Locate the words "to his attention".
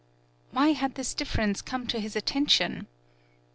1.85-2.87